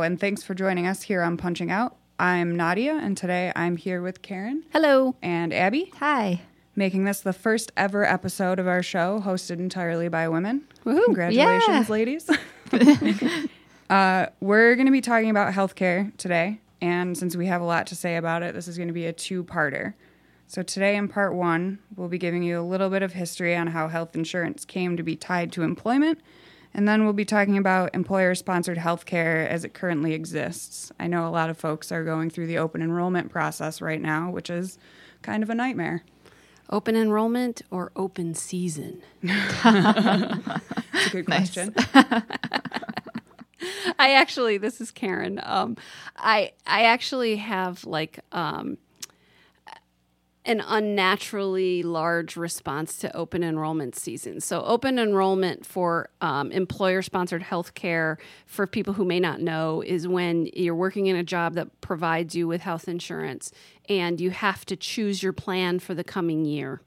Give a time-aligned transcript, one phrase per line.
[0.00, 1.94] Hello, and thanks for joining us here on Punching Out.
[2.18, 5.14] I'm Nadia, and today I'm here with Karen Hello.
[5.20, 6.40] and Abby, Hi.
[6.74, 10.62] making this the first ever episode of our show hosted entirely by women.
[10.86, 11.04] Woohoo.
[11.04, 11.92] Congratulations, Yeah.
[11.92, 12.30] ladies.
[13.90, 17.86] uh, we're going to be talking about healthcare today, and since we have a lot
[17.88, 19.92] to say about it, this is going to be a two parter.
[20.46, 23.66] So, today in part one, we'll be giving you a little bit of history on
[23.66, 26.20] how health insurance came to be tied to employment,
[26.72, 30.92] and then we'll be talking about employer sponsored healthcare as it currently exists.
[31.00, 34.30] I know a lot of folks are going through the open enrollment process right now,
[34.30, 34.78] which is
[35.22, 36.04] kind of a nightmare.
[36.70, 39.02] Open enrollment or open season?
[40.92, 41.74] It's a good question.
[43.98, 45.40] I actually, this is Karen.
[45.42, 45.76] Um,
[46.16, 48.76] I I actually have like um,
[50.46, 54.40] an unnaturally large response to open enrollment season.
[54.40, 60.08] So, open enrollment for um, employer sponsored healthcare, for people who may not know, is
[60.08, 63.52] when you're working in a job that provides you with health insurance
[63.88, 66.80] and you have to choose your plan for the coming year.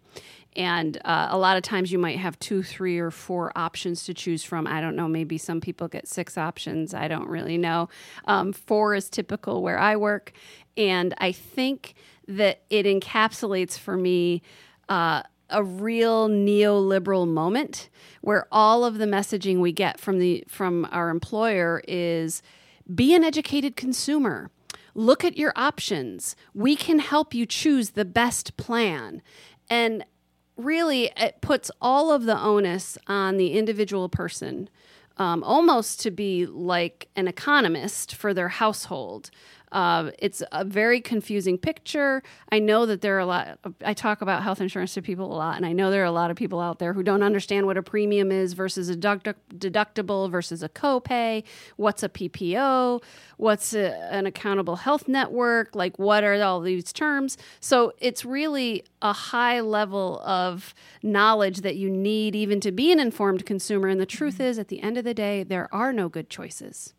[0.55, 4.13] And uh, a lot of times you might have two, three, or four options to
[4.13, 4.67] choose from.
[4.67, 5.07] I don't know.
[5.07, 6.93] Maybe some people get six options.
[6.93, 7.89] I don't really know.
[8.25, 10.31] Um, four is typical where I work.
[10.77, 11.95] And I think
[12.27, 14.41] that it encapsulates for me
[14.89, 17.89] uh, a real neoliberal moment
[18.21, 22.41] where all of the messaging we get from the from our employer is
[22.93, 24.49] be an educated consumer.
[24.95, 26.35] Look at your options.
[26.53, 29.21] We can help you choose the best plan.
[29.69, 30.05] And
[30.55, 34.69] really it puts all of the onus on the individual person
[35.17, 39.29] um, almost to be like an economist for their household
[39.73, 42.21] uh, it's a very confusing picture.
[42.51, 43.57] I know that there are a lot.
[43.83, 46.11] I talk about health insurance to people a lot, and I know there are a
[46.11, 49.57] lot of people out there who don't understand what a premium is versus a deduct-
[49.57, 51.43] deductible versus a copay.
[51.75, 53.01] What's a PPO?
[53.37, 55.73] What's a, an accountable health network?
[55.73, 57.35] Like, what are all these terms?
[57.59, 62.99] So it's really a high level of knowledge that you need even to be an
[62.99, 63.87] informed consumer.
[63.87, 66.93] And the truth is, at the end of the day, there are no good choices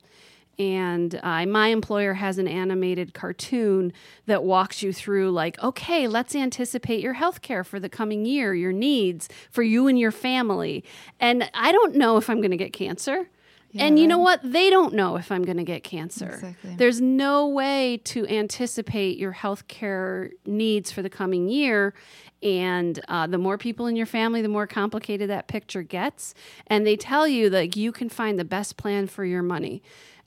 [0.59, 3.93] and uh, my employer has an animated cartoon
[4.27, 8.55] that walks you through like okay let's anticipate your health care for the coming year
[8.55, 10.85] your needs for you and your family.
[11.21, 13.29] And i don't know if i'm going to get cancer.
[13.77, 14.39] And you know what?
[14.45, 16.29] They don't know if i'm going to get cancer.
[16.29, 16.77] Exactly.
[16.77, 21.95] there's no way to anticipate your health care needs for the coming year.
[22.43, 26.35] And uh, the more people in your family the more complicated that picture gets.
[26.69, 29.83] And they tell you that you can find the best plan for your money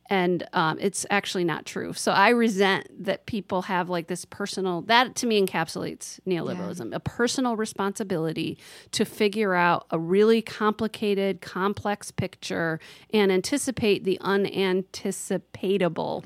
[0.09, 1.94] and um, it's actually not true.
[1.94, 4.81] So I resent that people have like this personal.
[4.84, 8.57] That to me encapsulates neoliberalism: a personal responsibility
[8.91, 12.79] to figure out a really complicated, complex picture
[13.13, 16.24] and anticipate the unanticipatable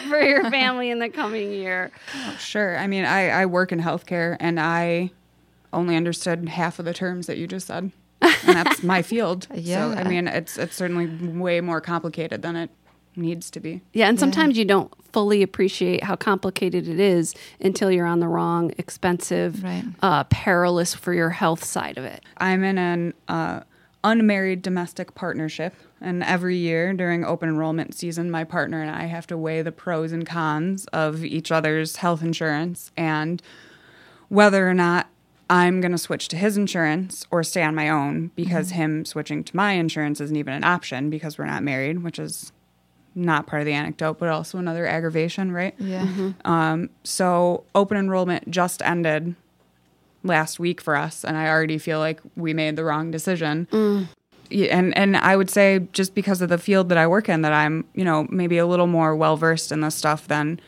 [0.08, 1.90] for your family in the coming year.
[2.38, 2.78] Sure.
[2.78, 5.10] I mean, I, I work in healthcare and I
[5.72, 7.90] only understood half of the terms that you just said.
[8.22, 9.46] And that's my field.
[9.54, 9.92] Yeah.
[9.92, 12.70] So, I mean, it's it's certainly way more complicated than it
[13.16, 13.80] needs to be.
[13.92, 18.28] Yeah, and sometimes you don't fully appreciate how complicated it is until you're on the
[18.28, 19.84] wrong, expensive, Right.
[20.02, 22.22] uh, perilous for your health side of it.
[22.36, 23.60] I'm in an uh,
[24.04, 29.26] unmarried domestic partnership, and every year during open enrollment season, my partner and I have
[29.28, 33.40] to weigh the pros and cons of each other's health insurance and
[34.28, 35.06] whether or not
[35.48, 39.44] I'm going to switch to his insurance or stay on my own because him switching
[39.44, 42.50] to my insurance isn't even an option because we're not married, which is
[43.16, 45.74] not part of the anecdote, but also another aggravation, right?
[45.78, 46.32] Yeah.
[46.44, 49.34] Um, so open enrollment just ended
[50.22, 53.66] last week for us, and I already feel like we made the wrong decision.
[54.50, 57.42] Yeah, And and I would say just because of the field that I work in,
[57.42, 60.60] that I'm you know maybe a little more well versed in this stuff than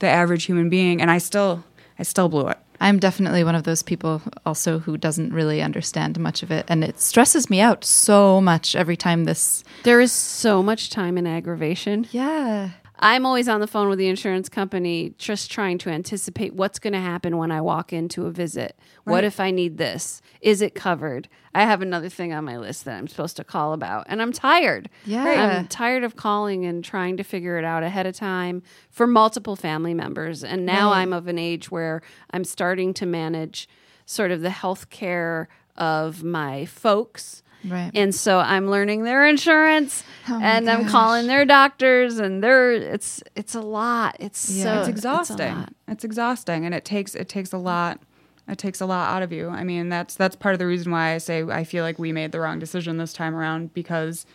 [0.00, 1.62] the average human being, and I still
[1.98, 2.58] I still blew it.
[2.82, 6.66] I'm definitely one of those people also who doesn't really understand much of it.
[6.66, 9.62] And it stresses me out so much every time this.
[9.84, 12.08] There is so much time and aggravation.
[12.10, 12.70] Yeah.
[13.04, 16.92] I'm always on the phone with the insurance company, just trying to anticipate what's going
[16.92, 18.78] to happen when I walk into a visit.
[19.02, 20.22] What if I need this?
[20.40, 21.28] Is it covered?
[21.52, 24.32] I have another thing on my list that I'm supposed to call about, and I'm
[24.32, 24.88] tired.
[25.04, 25.58] Yeah.
[25.58, 29.56] I'm tired of calling and trying to figure it out ahead of time for multiple
[29.56, 30.44] family members.
[30.44, 31.00] And now Right.
[31.00, 33.68] I'm of an age where I'm starting to manage
[34.06, 37.42] sort of the health care of my folks.
[37.64, 37.90] Right.
[37.94, 42.72] And so I'm learning their insurance Oh my and I'm calling their doctors and they're
[42.72, 44.16] it's it's a lot.
[44.20, 44.64] It's Yeah.
[44.64, 45.54] so it's exhausting.
[45.54, 45.72] lot.
[45.88, 48.00] It's, exhausting, and it takes it takes a lot.
[48.48, 49.48] It takes a lot out of you.
[49.48, 52.12] I mean, that's that's part of the reason why I say I feel like we
[52.12, 54.26] made the wrong decision this time around because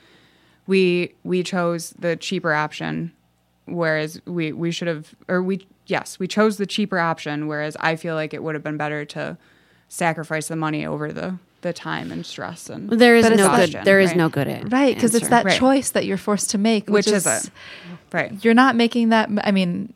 [0.65, 3.12] we we chose the cheaper option,
[3.65, 7.95] whereas we we should have or we yes we chose the cheaper option, whereas I
[7.95, 9.38] feel like it would have been better to
[9.89, 14.00] sacrifice the money over the the time and stress and There is no good there
[14.00, 14.18] is right.
[14.18, 15.57] no good a- right, because it's that Right.
[15.59, 17.50] choice that you're forced to make, which, which is it
[18.13, 19.30] right You're not making that.
[19.44, 19.94] I mean,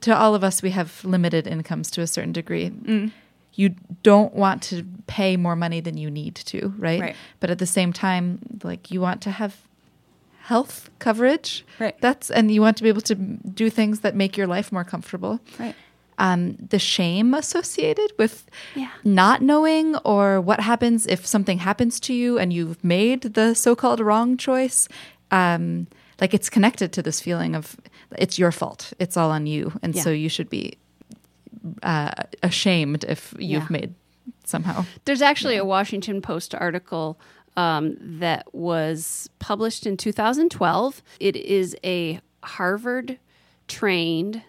[0.00, 2.70] to all of us, we have limited incomes to a certain degree.
[2.70, 3.12] Mm.
[3.54, 7.00] You don't want to pay more money than you need to, right?
[7.00, 7.16] Right.
[7.40, 9.56] But at the same time, like you want to have
[10.42, 11.64] health coverage.
[11.78, 11.98] Right.
[12.00, 14.84] That's and you want to be able to do things that make your life more
[14.84, 15.40] comfortable.
[15.58, 15.74] right
[16.18, 18.46] Um, the shame associated with
[18.76, 18.90] Yeah.
[19.04, 23.98] not knowing or what happens if something happens to you and you've made the so-called
[24.00, 24.88] wrong choice
[25.32, 25.88] um,
[26.20, 27.76] like it's connected to this feeling of
[28.16, 30.02] it's your fault it's all on you and Yeah.
[30.02, 30.78] so you should be
[31.82, 32.12] uh,
[32.44, 33.66] ashamed if you've Yeah.
[33.70, 33.94] made
[34.44, 37.18] somehow There's actually a Washington Post article
[37.56, 41.02] um, that was published in 2012.
[41.20, 43.18] It is a Harvard
[43.68, 44.42] trained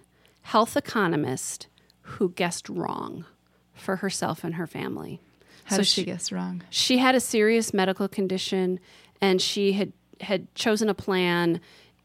[0.46, 1.68] health economist
[2.02, 3.26] who guessed wrong
[3.74, 5.20] for herself and her family.
[5.66, 8.80] how So did she, she- guess wrong She had a serious medical condition
[9.20, 11.60] and she had had chosen a plan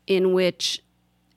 [0.07, 0.83] in which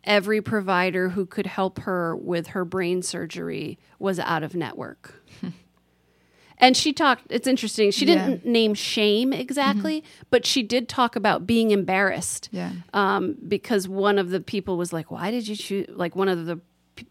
[0.05, 5.21] every provider who could help her with her brain surgery was out of network.
[6.57, 7.91] and she talked it's interesting.
[7.91, 13.88] She didn't name shame exactly, but she did talk about being embarrassed yeah um, because
[13.89, 16.59] one of the people was like, "Why did you choose?" Like one of the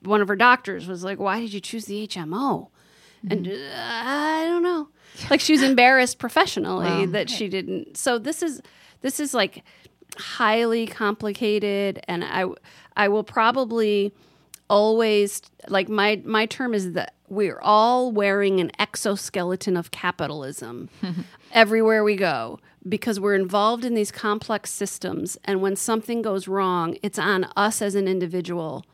[0.03, 2.69] one of her doctors was like, "Why did you choose the HMO?"
[3.29, 4.89] And uh, I don't know.
[5.31, 7.97] Like she was embarrassed professionally that she didn't.
[7.97, 8.63] So this is
[9.03, 9.63] this is like
[10.19, 12.47] highly complicated, and I
[12.97, 14.13] I will probably
[14.69, 20.89] always like my my term is that we're all wearing an exoskeleton of capitalism
[21.53, 22.59] everywhere we go
[22.89, 27.83] because we're involved in these complex systems and when something goes wrong it's on us
[27.83, 28.85] as an individual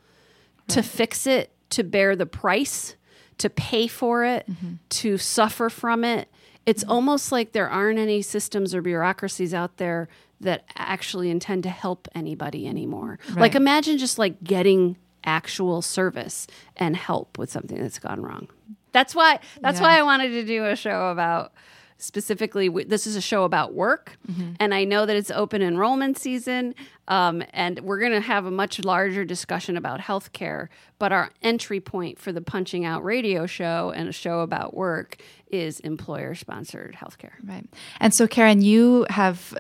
[0.69, 2.97] to fix it to bear the price
[3.39, 4.75] to pay for it mm-hmm.
[4.89, 6.29] to suffer from it.
[6.67, 6.93] It's mm-hmm.
[6.93, 10.09] almost like there aren't any systems or bureaucracies out there
[10.41, 13.19] that actually intend to help anybody anymore.
[13.35, 18.49] Like imagine just like getting actual service and help with something that's gone wrong.
[18.93, 19.87] That's why that's Yeah.
[19.87, 21.53] why i wanted to do a show about
[21.99, 24.17] specifically w- this is a show about work
[24.61, 26.75] and i know that it's open enrollment season
[27.09, 30.69] um, and we're going to have a much larger discussion about healthcare
[30.99, 35.17] but our entry point for the punching out radio show and a show about work
[35.51, 37.67] is employer sponsored healthcare Right.
[38.01, 39.57] And so, Karen, you have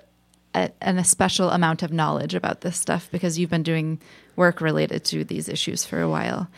[0.55, 4.00] a, an, a special amount of knowledge about this stuff because you've been doing
[4.37, 6.49] work related to these issues for a while.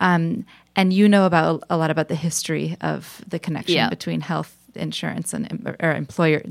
[0.00, 0.44] Um,
[0.74, 3.88] and you know about a lot about the history of the connection Yeah.
[3.88, 6.42] between health insurance and or employer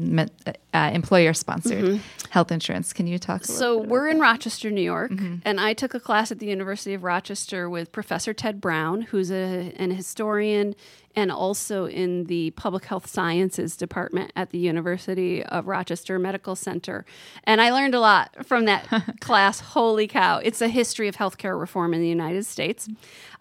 [0.46, 2.94] uh, employer sponsored health insurance.
[2.94, 3.42] Can you talk?
[3.42, 5.12] A little So we're in Rochester, New York,
[5.46, 9.32] and I took a class at the University of Rochester with Professor Ted Brown, who's
[9.32, 10.76] a, an historian
[11.16, 17.06] and also in the public health sciences department at the University of Rochester Medical Center.
[17.46, 18.86] And I learned a lot from that
[19.22, 19.60] class.
[19.60, 20.40] Holy cow.
[20.40, 22.90] It's a history of healthcare reform in the United States.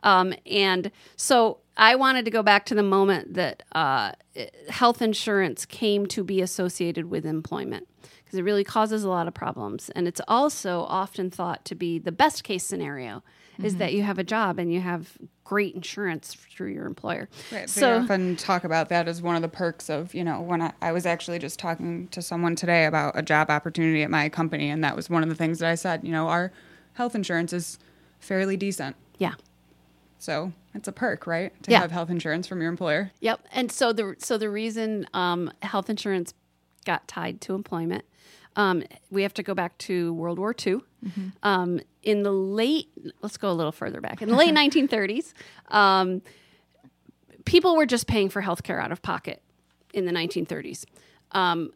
[0.04, 4.12] Um, and so I wanted to go back to the moment that uh,
[4.68, 7.88] health insurance came to be associated with employment
[8.24, 9.90] because it really causes a lot of problems.
[9.90, 13.24] And it's also often thought to be the best case scenario
[13.62, 17.28] is that you have a job and you have great insurance through your employer.
[17.52, 17.70] Right.
[17.70, 20.40] So So- we often talk about that as one of the perks of, you know,
[20.40, 24.10] when I, I was actually just talking to someone today about a job opportunity at
[24.10, 26.50] my company, and that was one of the things that I said, you know, our
[26.94, 27.78] health insurance is
[28.18, 28.96] fairly decent.
[29.18, 29.34] Yeah.
[30.24, 31.52] So it's a perk, right?
[31.64, 31.80] To Yeah.
[31.82, 33.10] have health insurance from your employer.
[33.20, 33.46] Yep.
[33.52, 36.32] And so the so the reason um, health insurance
[36.86, 38.04] got tied to employment,
[38.56, 40.78] um, we have to go back to World War II.
[41.42, 42.88] Um, in the late,
[43.20, 44.22] let's go a little further back.
[44.22, 45.34] In the late 1930s,
[45.68, 46.22] um,
[47.44, 49.42] people were just paying for health care out of pocket
[49.92, 50.86] in the 1930s.
[51.32, 51.72] Um,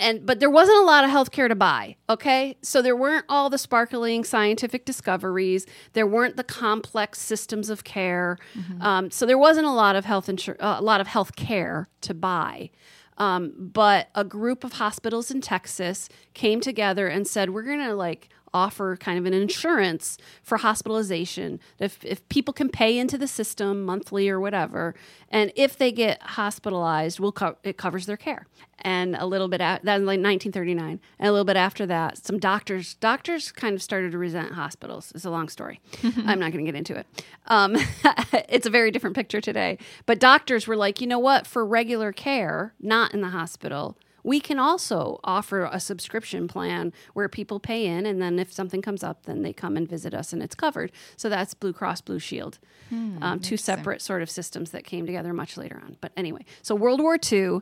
[0.00, 2.56] and but there wasn't a lot of healthcare to buy okay?
[2.62, 5.64] So there weren't all the sparkling scientific discoveries.
[5.92, 8.36] There weren't the complex systems of care.
[8.80, 11.88] Um, so there wasn't a lot of health insur- uh, a lot of health care
[12.02, 12.70] to buy.
[13.16, 17.94] Um, but a group of hospitals in texas came together and said we're going to
[17.94, 21.60] like offer kind of an insurance for hospitalization.
[21.78, 24.94] If, if people can pay into the system monthly or whatever
[25.28, 28.46] and if they get hospitalized we'll co- it covers their care.
[28.82, 32.18] And a little bit at, that was like 1939 and a little bit after that
[32.24, 35.12] some doctors doctors kind of started to resent hospitals.
[35.14, 35.80] It's a long story.
[36.02, 37.06] I'm not going to get into it.
[37.46, 37.76] Um,
[38.48, 39.78] it's a very different picture today.
[40.06, 41.46] But doctors were like you know what?
[41.46, 47.28] For regular care not in the hospital we can also offer a subscription plan where
[47.28, 50.32] people pay in and then if something comes up then they come and visit us
[50.32, 50.92] and it's covered.
[51.16, 52.58] So that's blue cross blue shield
[53.22, 55.96] um, two separate sort of systems that came together much later on.
[56.00, 57.60] But anyway so world war ii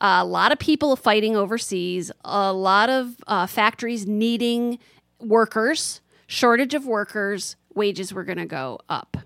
[0.00, 4.78] a lot of people fighting overseas a lot of uh, factories needing
[5.20, 9.16] workers shortage of workers wages were going to go up.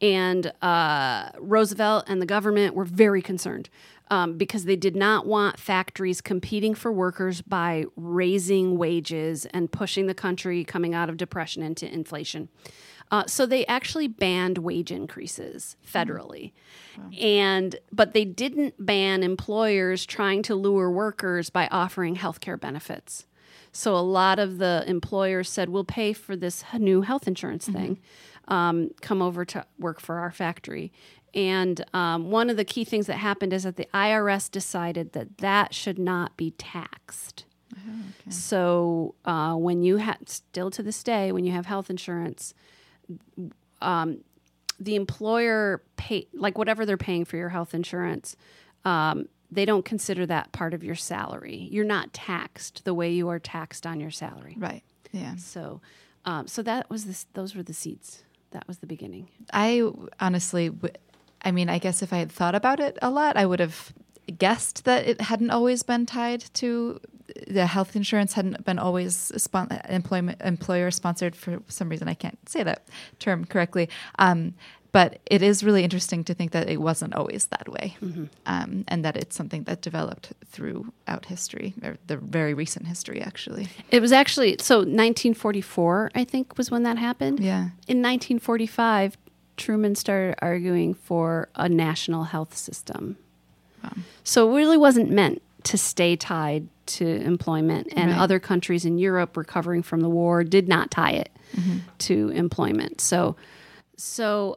[0.00, 3.68] And uh, Roosevelt and the government were very concerned
[4.10, 10.06] um, because they did not want factories competing for workers by raising wages and pushing
[10.06, 12.48] the country coming out of depression into inflation.
[13.10, 16.52] Uh, so they actually banned wage increases federally,
[17.18, 23.26] and but they didn't ban employers trying to lure workers by offering health care benefits.
[23.72, 27.98] So a lot of the employers said, "We'll pay for this new health insurance thing.
[28.46, 30.92] Um, come over to work for our factory."
[31.34, 35.38] And um, one of the key things that happened is that the IRS decided that
[35.38, 37.44] that should not be taxed.
[38.30, 42.54] So uh, when you have, still to this day, when you have health insurance,
[43.80, 44.18] um,
[44.80, 48.36] the employer pay like whatever they're paying for your health insurance.
[48.84, 51.68] Um, they don't consider that part of your salary.
[51.70, 54.56] You're not taxed the way you are taxed on your salary.
[54.58, 54.82] Right.
[55.12, 55.36] Yeah.
[55.36, 55.80] So,
[56.24, 57.26] um, so that was this.
[57.32, 58.24] Those were the seeds.
[58.50, 59.28] That was the beginning.
[59.52, 60.94] I honestly, w-
[61.42, 63.92] I mean, I guess if I had thought about it a lot, I would have
[64.38, 67.00] guessed that it hadn't always been tied to
[67.46, 72.08] the health insurance hadn't been always spon- employment employer sponsored for some reason.
[72.08, 73.88] I can't say that term correctly.
[74.18, 74.54] Um,
[74.90, 77.96] but it is really interesting to think that it wasn't always that way,
[78.46, 83.68] um, and that it's something that developed throughout history, or the very recent history, actually.
[83.90, 87.40] It was actually so 1944, I think, was when that happened.
[87.40, 87.68] Yeah.
[87.86, 89.18] In 1945,
[89.58, 93.16] Truman started arguing for a national health system.
[94.24, 98.20] So it really wasn't meant to stay tied to employment, and Right.
[98.20, 101.78] other countries in Europe recovering from the war did not tie it mm-hmm.
[101.98, 103.00] to employment.
[103.00, 103.36] So,
[103.96, 104.56] so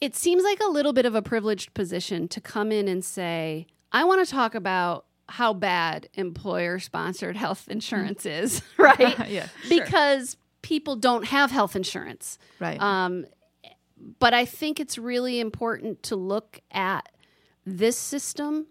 [0.00, 3.66] it seems like a little bit of a privileged position to come in and say,
[3.92, 7.72] I want to talk about how bad employer sponsored health mm-hmm.
[7.72, 9.28] insurance is, right?
[9.28, 12.38] Yeah, Because people don't have health insurance.
[12.58, 12.80] Right.
[12.80, 13.26] Um,
[14.18, 17.08] but I think it's really important to look at
[17.66, 18.66] this system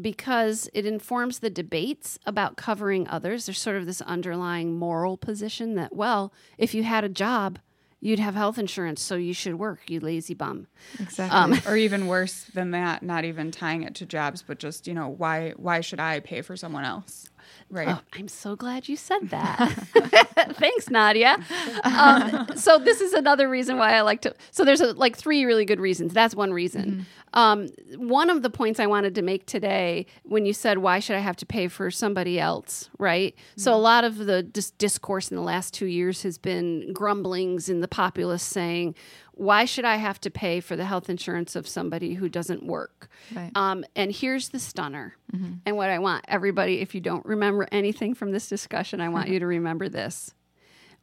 [0.00, 3.46] because it informs the debates about covering others.
[3.46, 7.58] There's sort of this underlying moral position that, well, if you had a job,
[8.00, 10.66] you'd have health insurance, so you should work, you lazy bum.
[10.98, 11.60] exactly.
[11.66, 15.08] or even worse than that, not even tying it to jobs, but just you know
[15.08, 17.28] why why should I pay for someone else?
[17.70, 17.88] Right.
[17.88, 19.68] Oh, I'm so glad you said that.
[20.56, 21.38] Thanks, Nadia.
[21.84, 24.34] Um, so this is another reason why I like to.
[24.50, 26.12] So there's a, like three really good reasons.
[26.12, 27.06] That's one reason.
[27.32, 31.14] Um, one of the points I wanted to make today, when you said why should
[31.14, 33.36] I have to pay for somebody else, right?
[33.56, 37.68] So a lot of the dis- discourse in the last two years has been grumblings
[37.68, 38.96] in the populace saying,
[39.32, 43.08] why should I have to pay for the health insurance of somebody who doesn't work?
[43.34, 43.50] Right.
[43.54, 45.16] Um, and here's the stunner.
[45.64, 49.28] And what I want everybody, if you don't remember anything from this discussion, I want
[49.28, 50.34] you to remember this.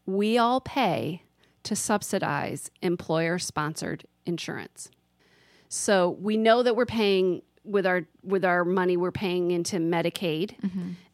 [0.05, 1.23] We all pay
[1.63, 4.89] to subsidize employer sponsored insurance.
[5.69, 10.55] So we know that we're paying with our with our money we're paying into Medicaid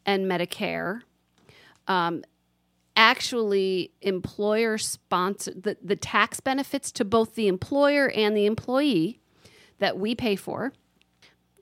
[0.06, 1.02] and Medicare.
[1.88, 2.22] Um,
[2.96, 9.20] actually, employer sponsor the, the tax benefits to both the employer and the employee
[9.78, 10.72] that we pay for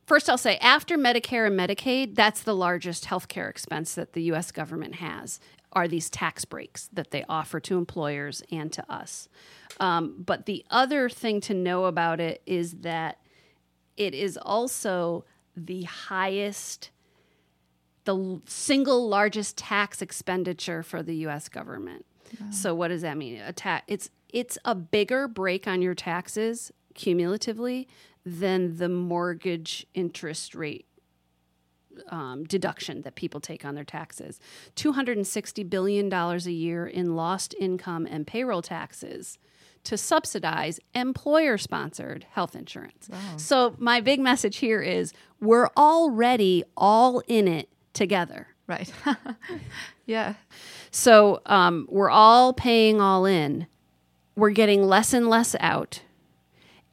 [0.07, 4.51] First, I'll say after Medicare and Medicaid, that's the largest healthcare expense that the US
[4.51, 5.41] government has
[5.73, 9.29] are these tax breaks that they offer to employers and to us.
[9.81, 13.21] Um, but the other thing to know about it is that
[13.97, 15.25] it is also
[15.57, 16.91] the highest,
[18.05, 21.49] the single largest tax expenditure for the U.S.
[21.49, 22.05] government.
[22.51, 23.41] So what does that mean?
[23.41, 27.87] A ta- it's it's a bigger break on your taxes cumulatively
[28.25, 30.87] than the mortgage interest rate
[32.09, 34.41] um, deduction that people take on their taxes.
[34.77, 39.39] $260 billion a year in lost income and payroll taxes
[39.85, 43.09] to subsidize employer sponsored health insurance.
[43.37, 48.49] So, my big message here is we're already all in it together.
[48.67, 48.93] Right.
[50.07, 50.35] yeah.
[50.91, 53.67] So, um, we're all paying all in.
[54.37, 56.01] We're getting less and less out.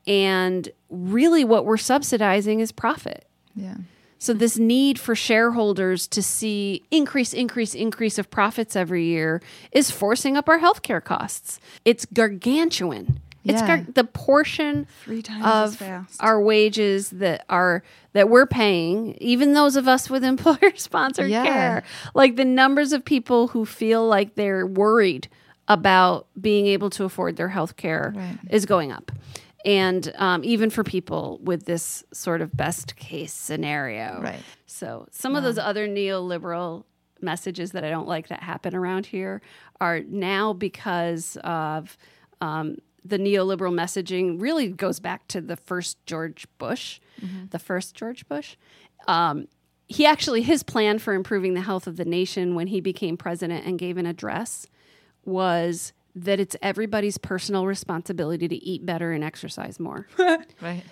[0.07, 3.25] And really, what we're subsidizing is profit.
[3.55, 3.75] Yeah.
[4.21, 9.41] So this need for shareholders to see increase, increase, increase of profits every year
[9.71, 11.59] is forcing up our healthcare costs.
[11.85, 13.21] It's gargantuan.
[13.45, 13.77] It's Yeah.
[13.77, 15.81] gar- the portion Three times of
[16.19, 21.43] our wages that are that we're paying, even those of us with employer sponsored Yeah.
[21.45, 21.83] care.
[22.13, 25.27] Like the numbers of people who feel like they're worried
[25.67, 28.37] about being able to afford their health care Right.
[28.49, 29.11] is going up.
[29.65, 34.19] And um, even for people with this sort of best case scenario.
[34.21, 34.41] Right.
[34.65, 36.85] So some of those other neoliberal
[37.21, 39.41] messages that I don't like that happen around here
[39.81, 41.97] are now because of
[42.41, 46.99] um, the neoliberal messaging really goes back to the first George Bush,
[47.49, 48.55] the first George Bush.
[49.07, 49.47] Um,
[49.87, 53.65] he actually, his plan for improving the health of the nation when he became president
[53.65, 54.67] and gave an address
[55.25, 60.07] was that it's everybody's personal responsibility to eat better and exercise more.
[60.61, 60.83] Right.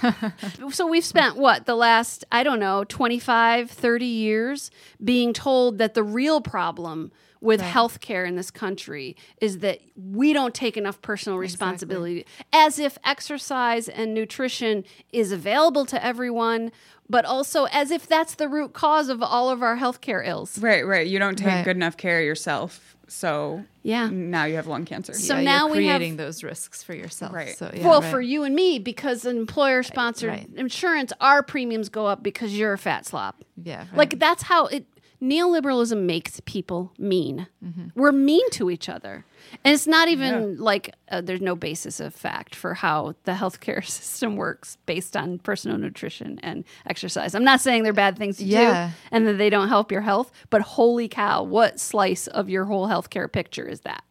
[0.70, 4.70] so we've spent what the last i don't know 25 30 years
[5.02, 10.54] being told that the real problem with healthcare in this country is that we don't
[10.54, 16.70] take enough personal responsibility as if exercise and nutrition is available to everyone
[17.10, 20.86] but also as if that's the root cause of all of our healthcare ills Right,
[20.86, 21.06] right.
[21.06, 21.64] You don't take Right.
[21.64, 25.14] good enough care of yourself, so yeah now you have lung cancer.
[25.14, 27.32] So yeah, now you're we have- creating those risks for yourself.
[27.32, 27.56] Right.
[27.56, 28.10] So, yeah, well right.
[28.10, 30.48] for you and me because employer sponsored Right.
[30.56, 33.96] insurance our premiums go up because you're a fat slop yeah, right.
[33.96, 34.84] Like that's how it
[35.22, 37.46] neoliberalism makes people mean.
[37.64, 37.88] Mm-hmm.
[37.94, 39.24] We're mean to each other.
[39.64, 43.84] And it's not even like uh, there's no basis of fact for how the healthcare
[43.88, 47.34] system works based on personal nutrition and exercise.
[47.34, 48.88] I'm not saying they're bad things to Yeah.
[48.88, 52.64] do and that they don't help your health, but holy cow, what slice of your
[52.66, 54.04] whole healthcare picture is that?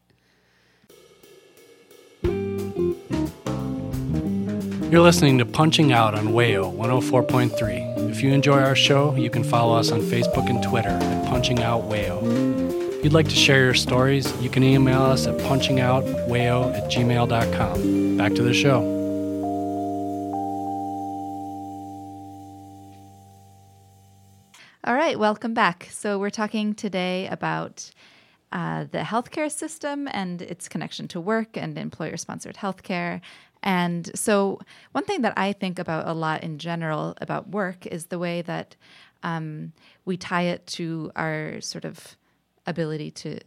[4.89, 7.86] You're listening to Punching Out on Wayo 104.3.
[8.09, 11.61] If you enjoy our show, you can follow us on Facebook and Twitter at Punching
[11.61, 12.23] Out Wayo.
[12.97, 18.17] If you'd like to share your stories, you can email us at punchingoutwayo at gmail.com.
[18.17, 18.81] Back to the show.
[24.83, 25.89] All right, welcome back.
[25.91, 27.91] So, we're talking today about
[28.51, 33.19] uh, the healthcare system and its connection to work and employer sponsored healthcare.
[33.63, 34.59] And so,
[34.91, 38.41] one thing that I think about a lot in general about work is the way
[38.43, 38.75] that
[39.23, 39.73] um,
[40.05, 42.15] we tie it to our sort of
[42.65, 43.39] ability to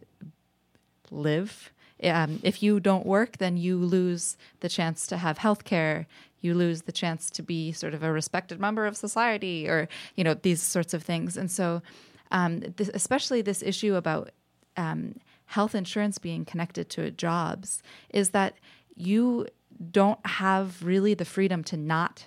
[1.09, 1.71] live.
[2.03, 6.07] Um, if you don't work, then you lose the chance to have health care.
[6.41, 10.23] You lose the chance to be sort of a respected member of society, or you
[10.23, 11.37] know these sorts of things.
[11.37, 11.81] And so,
[12.31, 14.31] um, this, especially this issue about
[14.75, 18.55] um, health insurance being connected to jobs, is that
[18.95, 19.47] you
[19.91, 22.25] don't have really the freedom to not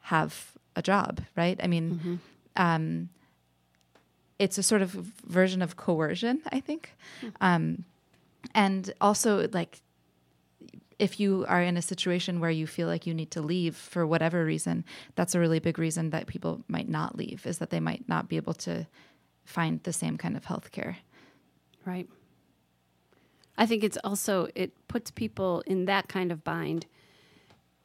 [0.00, 1.58] have a job, right?
[1.62, 2.20] I mean,
[2.56, 3.08] um,
[4.38, 6.94] it's a sort of version of coercion, I think.
[7.40, 7.84] Um,
[8.54, 9.82] and also, like,
[10.98, 14.06] if you are in a situation where you feel like you need to leave for
[14.06, 17.80] whatever reason, that's a really big reason that people might not leave, is that they
[17.80, 18.86] might not be able to
[19.44, 20.98] find the same kind of health care.
[21.84, 22.08] Right.
[23.58, 26.86] I think it's also it puts people in that kind of bind.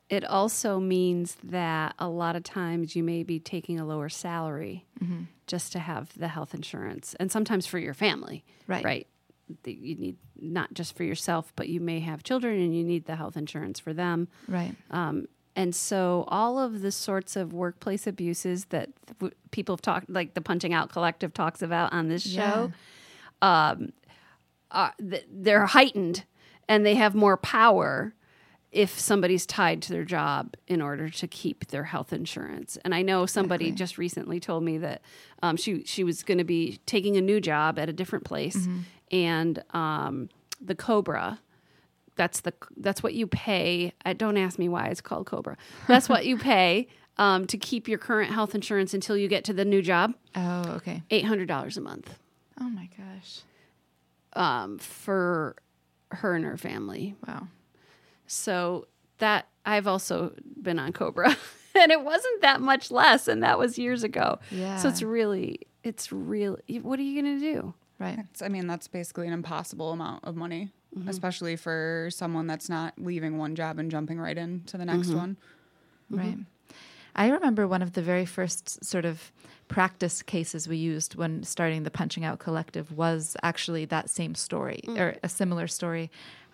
[0.10, 4.86] It also means that a lot of times you may be taking a lower salary
[5.48, 8.46] just to have the health insurance, and sometimes for your family.
[8.68, 8.86] Right.
[8.86, 9.08] Right.
[9.64, 13.06] That You need not just for yourself, but you may have children, and you need
[13.06, 14.28] the health insurance for them.
[14.48, 14.76] Right.
[14.92, 20.10] Um, and so all of the sorts of workplace abuses that w- people have talked,
[20.10, 22.72] like the Punching Out Collective talks about on this show,
[23.42, 23.92] um,
[24.74, 26.26] are, th- they're heightened
[26.68, 28.14] and they have more power
[28.72, 32.78] if somebody's tied to their job in order to keep their health insurance.
[32.84, 35.02] And I know somebody just recently told me that
[35.44, 38.68] um, she she was going to be taking a new job at a different place,
[39.12, 41.40] and um, the Cobra
[42.16, 43.94] that's the that's what you pay.
[44.06, 45.58] I, don't ask me why it's called Cobra.
[45.88, 49.54] That's what you pay um, to keep your current health insurance until you get to
[49.54, 50.14] the new job.
[50.36, 51.04] Oh, okay.
[51.10, 52.18] Eight hundred dollars a month
[52.60, 53.42] Oh my gosh.
[54.36, 55.56] Um, for
[56.12, 57.16] her and her family.
[57.28, 57.48] Wow.
[58.28, 58.88] So
[59.20, 61.36] that I've also been on Cobra,
[61.76, 64.40] and it wasn't that much less, and that was years ago.
[64.52, 64.78] Yeah.
[64.78, 66.62] So it's really, it's really.
[66.82, 67.74] What are you going to do?
[68.00, 68.20] Right.
[68.32, 71.10] It's, I mean, that's basically an impossible amount of money, Mm-hmm.
[71.10, 75.18] especially for someone that's not leaving one job and jumping right into the next Mm-hmm.
[75.18, 75.38] one.
[76.12, 76.38] Right.
[77.16, 79.32] I remember one of the very first sort of
[79.68, 84.82] practice cases we used when starting the Punching Out Collective was actually that same story
[84.86, 85.00] mm.
[85.00, 86.12] or a similar story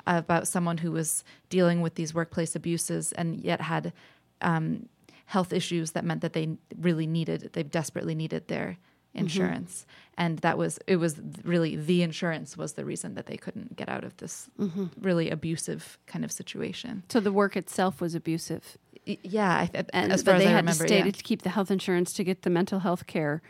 [0.07, 3.93] about someone who was dealing with these workplace abuses and yet had
[4.41, 4.87] um,
[5.25, 8.77] health issues that meant that they really needed, they desperately needed their
[9.13, 9.19] mm-hmm.
[9.19, 9.85] insurance.
[10.17, 13.89] And that was it was really the insurance was the reason that they couldn't get
[13.89, 14.87] out of this mm-hmm.
[14.99, 17.03] really abusive kind of situation.
[17.09, 18.77] So the work itself was abusive,
[19.23, 21.11] yeah and as but far as they I had remember to stay yeah.
[21.11, 23.41] to keep the health insurance to get the mental health care.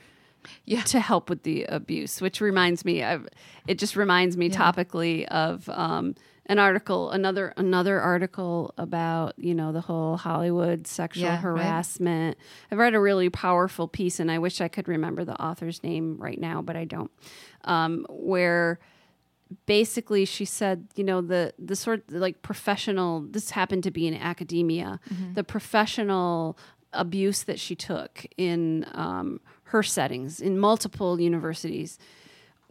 [0.66, 0.82] Yeah.
[0.84, 3.28] to help with the abuse, which reminds me of
[3.68, 9.74] it just reminds me topically of um, an article, another another article about you know
[9.74, 11.42] the whole Hollywood sexual Yeah, right.
[11.42, 12.38] harassment.
[12.72, 16.16] I've read a really powerful piece, and I wish I could remember the author's name
[16.18, 17.12] right now, but I don't.
[17.66, 18.80] Um, where
[19.66, 24.14] basically she said you know the the sort like professional this happened to be in
[24.14, 25.00] academia
[25.34, 26.58] the professional
[26.94, 31.98] abuse that she took in um, her settings in multiple universities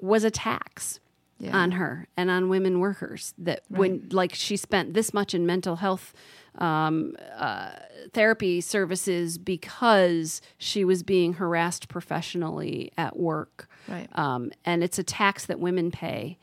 [0.01, 1.01] was a tax
[1.41, 1.57] Yeah.
[1.57, 5.77] on her and on women workers that when like she spent this much in mental
[5.77, 6.13] health
[6.57, 7.71] um, uh,
[8.13, 14.09] therapy services because she was being harassed professionally at work Right.
[14.19, 16.39] um, and it's a tax that women pay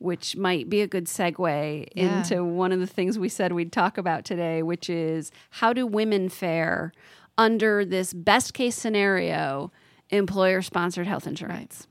[0.00, 2.18] which might be a good segue Yeah.
[2.18, 5.86] into one of the things we said we'd talk about today which is how do
[5.86, 6.92] women fare
[7.38, 9.70] under this best case scenario
[10.10, 11.86] employer sponsored health insurance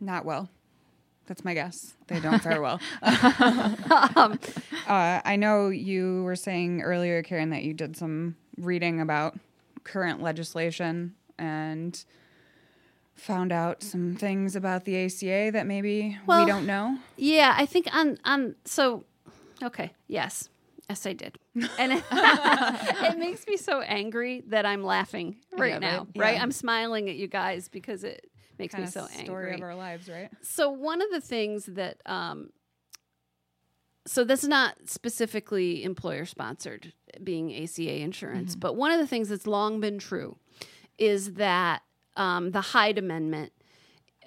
[0.00, 0.48] Not well.
[1.26, 1.94] That's my guess.
[2.08, 2.80] They don't fare well.
[3.00, 3.76] Um,
[4.88, 9.38] uh, I know you were saying earlier, Karen, that you did some reading about
[9.84, 12.04] current legislation and
[13.22, 16.98] found out some things about the ACA that maybe Well- we don't know.
[17.16, 19.04] Yeah, I think on on so
[19.62, 20.48] okay, yes.
[20.88, 21.38] Yes, I did.
[21.78, 26.00] And it, it makes me so angry that I'm laughing right now.
[26.00, 26.08] right?
[26.16, 26.34] Right?
[26.34, 26.42] Yeah.
[26.42, 28.26] I'm smiling at you guys because it
[28.58, 29.24] makes Kind me so angry.
[29.24, 30.28] story of our lives, right?
[30.42, 32.50] So one of the things that um
[34.06, 39.28] so this is not specifically employer sponsored being ACA insurance, but one of the things
[39.28, 40.36] that's long been true
[40.98, 41.82] is that
[42.16, 43.52] um, the Hyde Amendment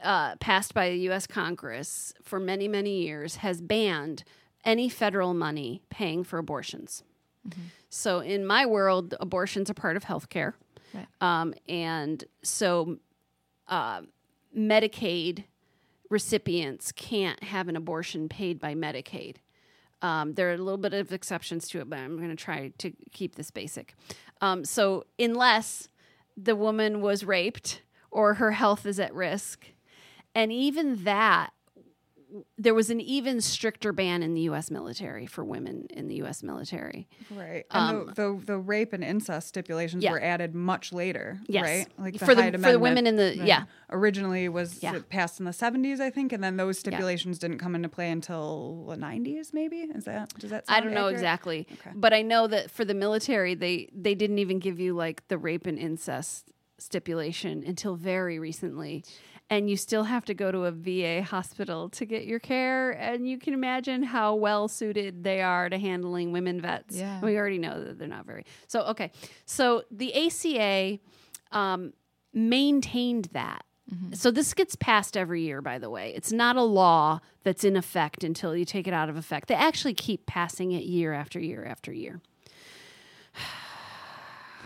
[0.03, 1.27] uh, passed by the U.S.
[1.27, 4.23] Congress for many, many years has banned
[4.63, 7.03] any federal money paying for abortions.
[7.89, 10.53] So, in my world, abortions are part of healthcare.
[10.93, 11.07] Right.
[11.21, 12.97] Um, and so,
[13.67, 14.01] uh,
[14.57, 15.43] Medicaid
[16.09, 19.37] recipients can't have an abortion paid by Medicaid.
[20.01, 22.71] Um, there are a little bit of exceptions to it, but I'm going to try
[22.79, 23.95] to keep this basic.
[24.41, 25.87] Um, so, unless
[26.37, 29.65] the woman was raped or her health is at risk,
[30.33, 31.51] and even that,
[32.57, 34.69] there was an even stricter ban in the U.S.
[34.71, 36.43] military for women in the U.S.
[36.43, 37.07] military.
[37.29, 37.65] Right.
[37.71, 40.11] And the, the the rape and incest stipulations Um, Yeah.
[40.11, 41.87] were added much later, Yes, right?
[41.97, 44.99] Like for the for the women in the yeah originally was Yeah.
[45.09, 48.85] passed in the 70s, I think, and then those stipulations didn't come into play until
[48.89, 49.77] the 90s, maybe.
[49.77, 50.65] Is that does that?
[50.67, 51.13] I don't know accurate?
[51.15, 51.91] exactly, Okay.
[51.95, 55.37] but I know that for the military, they they didn't even give you like the
[55.37, 59.03] rape and incest stipulation until very recently,
[59.49, 63.27] and you still have to go to a VA hospital to get your care, and
[63.27, 66.95] you can imagine how well suited they are to handling women vets.
[66.95, 67.21] Yeah.
[67.21, 68.45] we already know that they're not very.
[68.67, 69.11] So okay,
[69.45, 70.99] so the ACA
[71.51, 71.93] um,
[72.33, 73.65] maintained that.
[74.13, 76.11] So this gets passed every year, by the way.
[76.15, 79.47] It's not a law that's in effect until you take it out of effect.
[79.47, 82.19] They actually keep passing it year after year after year.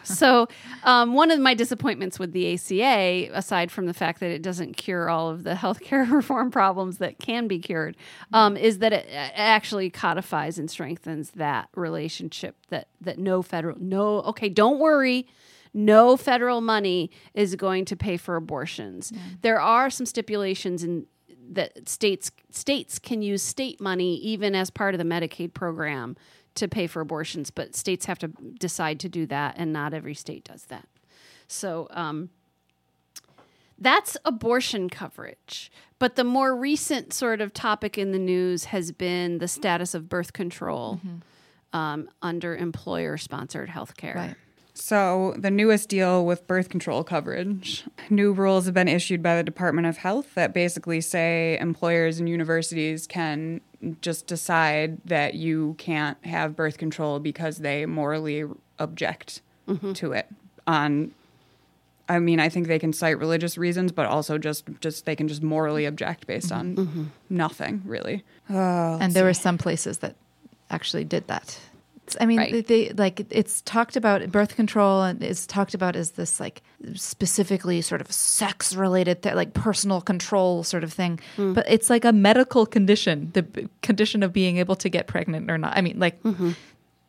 [0.20, 0.48] So,
[0.84, 4.76] um, one of my disappointments with the ACA, aside from the fact that it doesn't
[4.76, 7.96] cure all of the healthcare reform problems that can be cured,
[8.34, 12.56] um, is that it actually codifies and strengthens that relationship.
[12.70, 15.28] That that no federal, no okay, don't worry,
[15.74, 19.14] no federal money is going to pay for abortions.
[19.42, 21.06] There are some stipulations in
[21.52, 26.16] that states states can use state money even as part of the Medicaid program
[26.60, 30.14] to pay for abortions, but states have to decide to do that, and not every
[30.14, 30.88] state does that.
[31.48, 32.30] So um,
[33.78, 35.72] that's abortion coverage.
[35.98, 40.08] But the more recent sort of topic in the news has been the status of
[40.08, 41.02] birth control
[41.74, 44.16] um, under employer sponsored health care.
[44.16, 44.36] Right.
[44.74, 49.44] So, the newest deal with birth control coverage, new rules have been issued by the
[49.44, 53.60] Department of Health that basically say employers and universities can
[54.02, 58.44] just decide that you can't have birth control because they morally
[58.78, 59.94] object Mm-hmm.
[59.94, 60.28] to it
[60.66, 61.12] on
[62.12, 65.28] I mean, I think they can cite religious reasons, but also just just they can
[65.28, 67.04] just morally object based on Mm-hmm.
[67.30, 68.24] nothing, really.
[68.50, 70.16] and there were some places that
[70.72, 71.60] actually did that.
[72.20, 72.68] I mean, Right.
[72.68, 76.62] they, like it's talked about birth control and it's talked about as this like
[76.96, 81.20] specifically sort of sex related th- like personal control sort of thing.
[81.38, 85.50] But it's like a medical condition, the b- condition of being able to get pregnant
[85.50, 85.76] or not.
[85.78, 86.20] I mean, like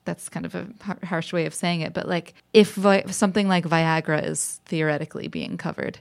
[0.04, 3.48] that's kind of a har- harsh way of saying it, but like if vi- something
[3.48, 5.98] like Viagra is theoretically being covered,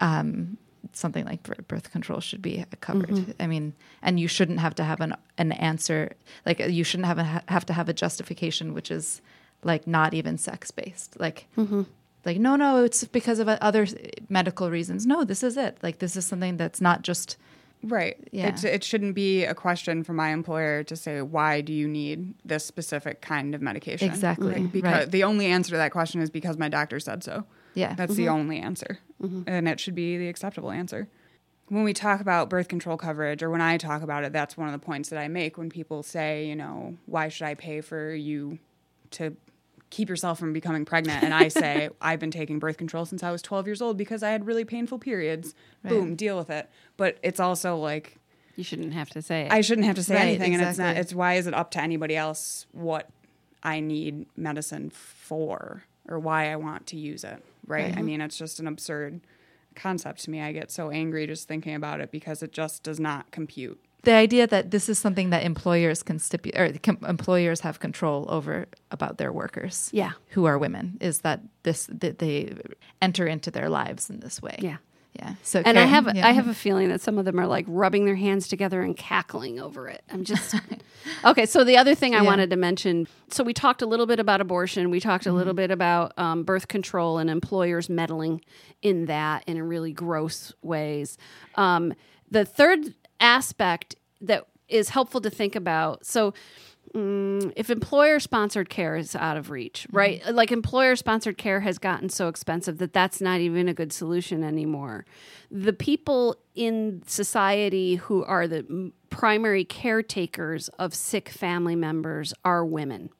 [0.00, 0.56] um,
[0.92, 3.10] something like birth control should be uh, covered.
[3.10, 3.30] Mm-hmm.
[3.40, 6.12] I mean, and you shouldn't have to have an an answer
[6.46, 9.20] like uh, you shouldn't have a, have to have a justification which is
[9.62, 11.18] like not even sex based.
[11.18, 11.82] Like mm-hmm.
[12.24, 13.86] like no no it's because of uh, other
[14.28, 15.06] medical reasons.
[15.06, 15.78] No, this is it.
[15.82, 17.36] Like this is something that's not just
[17.82, 18.16] Right.
[18.30, 18.48] Yeah.
[18.48, 22.34] It, it shouldn't be a question for my employer to say, why do you need
[22.44, 24.08] this specific kind of medication?
[24.08, 25.10] Exactly, Like, because right.
[25.10, 27.44] the only answer to that question is because my doctor said so.
[27.74, 27.94] Yeah.
[27.94, 28.34] That's the mm-hmm.
[28.34, 28.98] only answer.
[29.22, 29.42] Mm-hmm.
[29.46, 31.08] And it should be the acceptable answer.
[31.68, 34.66] When we talk about birth control coverage, or when I talk about it, that's one
[34.66, 37.80] of the points that I make when people say, you know, why should I pay
[37.80, 38.58] for you
[39.12, 39.36] to
[39.90, 41.22] keep yourself from becoming pregnant?
[41.22, 44.22] And I say, I've been taking birth control since I was 12 years old because
[44.24, 45.54] I had really painful periods.
[45.84, 46.68] Boom, deal with it.
[46.96, 48.16] But it's also like,
[48.56, 49.52] You shouldn't have to say it.
[49.52, 50.96] I shouldn't have to say Right, anything, and it's not.
[50.96, 53.08] It's why is it up to anybody else what
[53.62, 57.42] I need medicine for, or why I want to use it?
[57.66, 57.86] Right?
[57.86, 58.04] I mm-hmm.
[58.06, 59.20] mean, it's just an absurd
[59.76, 60.40] concept to me.
[60.42, 63.80] I get so angry just thinking about it because it just does not compute.
[64.02, 68.24] the idea that this is something that employers can stipulate or com- employers have control
[68.28, 70.12] over about their workers Yeah.
[70.30, 72.54] who are women is that this that they
[73.02, 74.78] enter into their lives in this way Yeah.
[75.14, 76.26] Yeah so and I have yeah.
[76.26, 78.96] I have a feeling that some of them are like rubbing their hands together and
[78.96, 80.02] cackling over it.
[80.10, 80.54] I'm just
[81.24, 81.46] okay.
[81.46, 82.22] So the other thing I Yeah.
[82.22, 83.08] wanted to mention.
[83.28, 84.90] So we talked a little bit about abortion.
[84.90, 88.40] We talked a little bit about um, birth control and employers meddling
[88.82, 91.18] in that in really gross ways.
[91.56, 91.92] Um,
[92.30, 96.06] the third aspect that is helpful to think about.
[96.06, 96.32] So
[96.94, 100.20] Mm, if employer sponsored care is out of reach, right?
[100.34, 104.42] Like employer sponsored care has gotten so expensive that that's not even a good solution
[104.42, 105.04] anymore.
[105.52, 113.10] The people in society who are the primary caretakers of sick family members are women.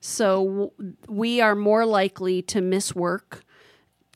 [0.00, 3.44] So w- we are more likely to miss work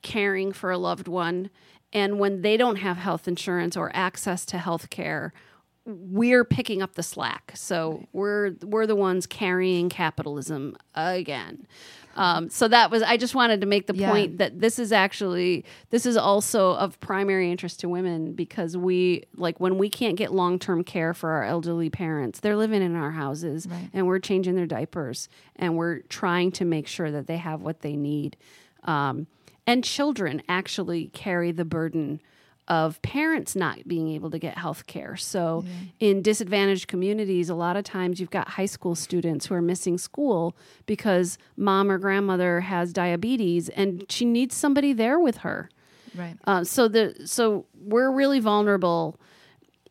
[0.00, 1.50] caring for a loved one.
[1.92, 5.34] And when they don't have health insurance or access to health care,
[5.86, 7.52] we're picking up the slack.
[7.54, 11.66] So we're we're the ones carrying capitalism again.
[12.16, 14.10] Um, so that was I just wanted to make the Yeah.
[14.10, 19.24] point that this is actually this is also of primary interest to women because we
[19.36, 22.96] like when we can't get long term care for our elderly parents, they're living in
[22.96, 23.90] our houses Right.
[23.92, 27.82] and we're changing their diapers and we're trying to make sure that they have what
[27.82, 28.36] they need.
[28.84, 29.26] Um,
[29.66, 32.20] and children actually carry the burden
[32.68, 35.16] of parents not being able to get health care.
[35.16, 35.64] So,
[36.00, 39.98] in disadvantaged communities, a lot of times you've got high school students who are missing
[39.98, 45.68] school because mom or grandmother has diabetes and she needs somebody there with her.
[46.14, 49.18] right Uh, so the so we're really vulnerable,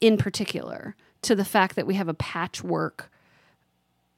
[0.01, 3.09] in particular, to the fact that we have a patchwork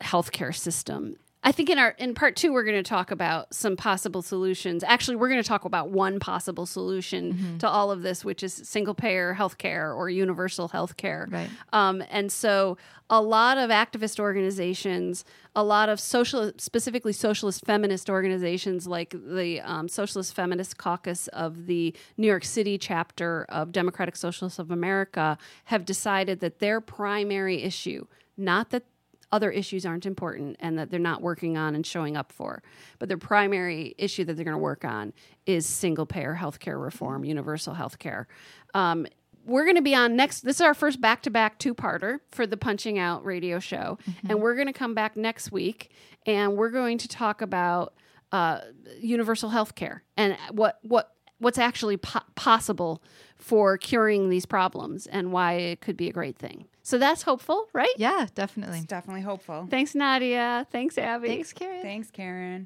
[0.02, 1.18] healthcare system.
[1.48, 4.84] I think in our in part two we're going to talk about some possible solutions.
[4.84, 8.54] Actually, we're going to talk about one possible solution to all of this, which is
[8.54, 11.32] single payer healthcare or universal healthcare.
[11.32, 11.50] Right.
[11.72, 12.78] Um, and so,
[13.10, 15.24] a lot of activist organizations,
[15.56, 21.66] a lot of social, specifically socialist feminist organizations like the um, Socialist Feminist Caucus of
[21.66, 27.64] the New York City chapter of Democratic Socialists of America, have decided that their primary
[27.64, 28.06] issue,
[28.36, 28.84] not that
[29.32, 32.64] other issues aren't important and that they're not working on and showing up for.
[33.00, 35.14] But their primary issue that they're going to work on
[35.46, 38.26] is single payer healthcare reform, universal healthcare.
[38.74, 39.08] Um,
[39.46, 40.42] we're going to be on next.
[40.42, 43.98] This is our first back to back two parter for the Punching Out radio show.
[44.28, 45.92] And we're going to come back next week
[46.26, 47.94] and we're going to talk about
[48.34, 48.60] uh,
[49.00, 53.02] universal healthcare and what, what, what's actually po- possible
[53.38, 56.66] for curing these problems and why it could be a great thing.
[56.84, 57.94] So that's hopeful, right?
[57.98, 59.68] yeah definitely It's definitely hopeful.
[59.70, 60.66] Thanks, Nadia.
[60.72, 61.28] Thanks, Abby.
[61.28, 62.66] thanks karen Thanks, Karen.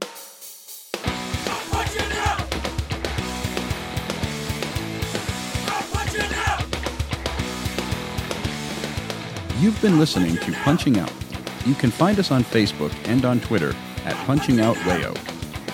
[9.60, 11.12] You've been listening to Punching Out.
[11.66, 15.16] You can find us on Facebook and on Twitter at Punching Out Wayo.